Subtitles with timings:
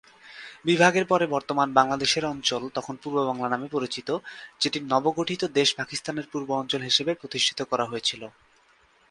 [0.65, 4.09] বিভাগের পরে বর্তমান বাংলাদেশের অঞ্চল তখন পূর্ব বাংলা নামে পরিচিত,
[4.61, 8.21] যেটি নবগঠিত দেশ পাকিস্তানের পূর্ব অঞ্চল হিসেবে প্রতিষ্ঠিত করা হয়েছিল।